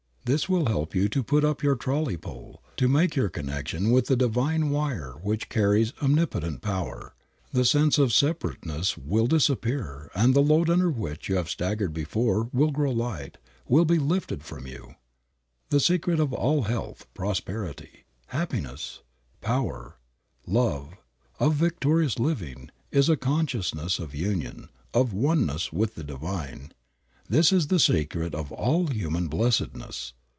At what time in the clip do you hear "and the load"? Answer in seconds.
10.13-10.69